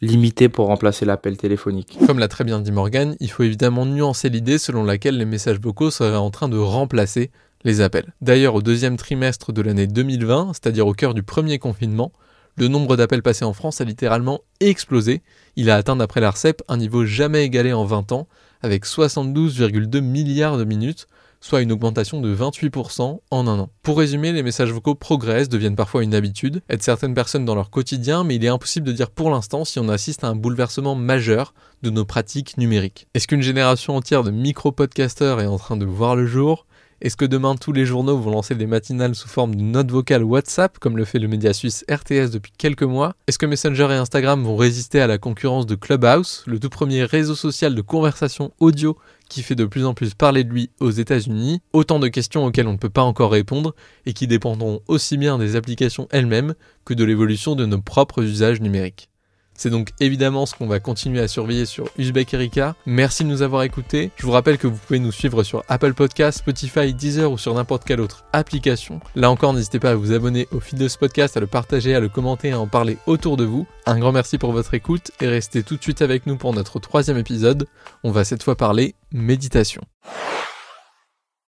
limité 0.00 0.48
pour 0.48 0.66
remplacer 0.66 1.04
l'appel 1.04 1.36
téléphonique. 1.36 1.98
Comme 2.06 2.18
l'a 2.18 2.28
très 2.28 2.44
bien 2.44 2.60
dit 2.60 2.72
Morgan, 2.72 3.16
il 3.20 3.30
faut 3.30 3.42
évidemment 3.42 3.86
nuancer 3.86 4.28
l'idée 4.28 4.58
selon 4.58 4.84
laquelle 4.84 5.16
les 5.16 5.24
messages 5.34 5.58
vocaux 5.58 5.90
seraient 5.90 6.16
en 6.16 6.30
train 6.30 6.48
de 6.48 6.56
remplacer 6.56 7.32
les 7.64 7.80
appels. 7.80 8.14
D'ailleurs, 8.20 8.54
au 8.54 8.62
deuxième 8.62 8.96
trimestre 8.96 9.52
de 9.52 9.62
l'année 9.62 9.88
2020, 9.88 10.52
c'est-à-dire 10.52 10.86
au 10.86 10.92
cœur 10.92 11.12
du 11.12 11.24
premier 11.24 11.58
confinement, 11.58 12.12
le 12.56 12.68
nombre 12.68 12.96
d'appels 12.96 13.22
passés 13.24 13.44
en 13.44 13.52
France 13.52 13.80
a 13.80 13.84
littéralement 13.84 14.42
explosé. 14.60 15.22
Il 15.56 15.70
a 15.70 15.74
atteint, 15.74 15.96
d'après 15.96 16.20
l'ARCEP, 16.20 16.62
un 16.68 16.76
niveau 16.76 17.04
jamais 17.04 17.44
égalé 17.44 17.72
en 17.72 17.84
20 17.84 18.12
ans, 18.12 18.28
avec 18.62 18.86
72,2 18.86 20.00
milliards 20.00 20.56
de 20.56 20.62
minutes, 20.62 21.08
soit 21.44 21.60
une 21.60 21.72
augmentation 21.72 22.22
de 22.22 22.34
28% 22.34 23.20
en 23.30 23.46
un 23.46 23.58
an. 23.58 23.68
Pour 23.82 23.98
résumer, 23.98 24.32
les 24.32 24.42
messages 24.42 24.72
vocaux 24.72 24.94
progressent, 24.94 25.50
deviennent 25.50 25.76
parfois 25.76 26.02
une 26.02 26.14
habitude, 26.14 26.62
aident 26.70 26.82
certaines 26.82 27.12
personnes 27.12 27.44
dans 27.44 27.54
leur 27.54 27.68
quotidien, 27.68 28.24
mais 28.24 28.36
il 28.36 28.44
est 28.46 28.48
impossible 28.48 28.86
de 28.86 28.92
dire 28.92 29.10
pour 29.10 29.28
l'instant 29.28 29.66
si 29.66 29.78
on 29.78 29.90
assiste 29.90 30.24
à 30.24 30.28
un 30.28 30.36
bouleversement 30.36 30.94
majeur 30.94 31.52
de 31.82 31.90
nos 31.90 32.06
pratiques 32.06 32.56
numériques. 32.56 33.08
Est-ce 33.12 33.28
qu'une 33.28 33.42
génération 33.42 33.94
entière 33.94 34.22
de 34.22 34.30
micro-podcasters 34.30 35.38
est 35.40 35.46
en 35.46 35.58
train 35.58 35.76
de 35.76 35.84
voir 35.84 36.16
le 36.16 36.24
jour? 36.24 36.64
Est-ce 37.02 37.18
que 37.18 37.26
demain 37.26 37.54
tous 37.56 37.72
les 37.72 37.84
journaux 37.84 38.16
vont 38.16 38.30
lancer 38.30 38.54
des 38.54 38.66
matinales 38.66 39.14
sous 39.14 39.28
forme 39.28 39.54
de 39.54 39.60
notes 39.60 39.90
vocales 39.90 40.24
WhatsApp 40.24 40.78
comme 40.78 40.96
le 40.96 41.04
fait 41.04 41.18
le 41.18 41.28
média 41.28 41.52
suisse 41.52 41.84
RTS 41.90 42.30
depuis 42.30 42.52
quelques 42.56 42.84
mois? 42.84 43.14
Est-ce 43.26 43.38
que 43.38 43.44
Messenger 43.44 43.88
et 43.90 43.96
Instagram 43.96 44.42
vont 44.42 44.56
résister 44.56 45.02
à 45.02 45.06
la 45.06 45.18
concurrence 45.18 45.66
de 45.66 45.74
Clubhouse, 45.74 46.42
le 46.46 46.58
tout 46.58 46.70
premier 46.70 47.04
réseau 47.04 47.34
social 47.34 47.74
de 47.74 47.82
conversation 47.82 48.52
audio 48.58 48.96
qui 49.34 49.42
fait 49.42 49.56
de 49.56 49.64
plus 49.64 49.84
en 49.84 49.94
plus 49.94 50.14
parler 50.14 50.44
de 50.44 50.50
lui 50.50 50.70
aux 50.78 50.92
États-Unis 50.92 51.60
Autant 51.72 51.98
de 51.98 52.06
questions 52.06 52.44
auxquelles 52.44 52.68
on 52.68 52.74
ne 52.74 52.78
peut 52.78 52.88
pas 52.88 53.02
encore 53.02 53.32
répondre 53.32 53.74
et 54.06 54.12
qui 54.12 54.28
dépendront 54.28 54.80
aussi 54.86 55.18
bien 55.18 55.38
des 55.38 55.56
applications 55.56 56.06
elles-mêmes 56.12 56.54
que 56.84 56.94
de 56.94 57.02
l'évolution 57.02 57.56
de 57.56 57.66
nos 57.66 57.80
propres 57.80 58.22
usages 58.22 58.60
numériques. 58.60 59.10
C'est 59.56 59.70
donc 59.70 59.90
évidemment 60.00 60.46
ce 60.46 60.54
qu'on 60.54 60.66
va 60.66 60.80
continuer 60.80 61.20
à 61.20 61.28
surveiller 61.28 61.66
sur 61.66 61.88
Uzbek 61.98 62.34
Erika. 62.34 62.74
Merci 62.86 63.24
de 63.24 63.28
nous 63.28 63.42
avoir 63.42 63.62
écoutés. 63.62 64.10
Je 64.16 64.26
vous 64.26 64.32
rappelle 64.32 64.58
que 64.58 64.66
vous 64.66 64.76
pouvez 64.76 64.98
nous 64.98 65.12
suivre 65.12 65.42
sur 65.42 65.64
Apple 65.68 65.94
Podcasts, 65.94 66.38
Spotify, 66.38 66.92
Deezer 66.92 67.30
ou 67.30 67.38
sur 67.38 67.54
n'importe 67.54 67.84
quelle 67.84 68.00
autre 68.00 68.24
application. 68.32 69.00
Là 69.14 69.30
encore, 69.30 69.54
n'hésitez 69.54 69.78
pas 69.78 69.90
à 69.90 69.94
vous 69.94 70.12
abonner 70.12 70.48
au 70.52 70.60
feed 70.60 70.78
de 70.78 70.88
ce 70.88 70.98
podcast, 70.98 71.36
à 71.36 71.40
le 71.40 71.46
partager, 71.46 71.94
à 71.94 72.00
le 72.00 72.08
commenter, 72.08 72.52
à 72.52 72.60
en 72.60 72.66
parler 72.66 72.98
autour 73.06 73.36
de 73.36 73.44
vous. 73.44 73.66
Un 73.86 73.98
grand 73.98 74.12
merci 74.12 74.38
pour 74.38 74.52
votre 74.52 74.74
écoute 74.74 75.10
et 75.20 75.28
restez 75.28 75.62
tout 75.62 75.76
de 75.76 75.82
suite 75.82 76.02
avec 76.02 76.26
nous 76.26 76.36
pour 76.36 76.52
notre 76.52 76.78
troisième 76.80 77.18
épisode. 77.18 77.66
On 78.02 78.10
va 78.10 78.24
cette 78.24 78.42
fois 78.42 78.56
parler 78.56 78.94
méditation. 79.12 79.82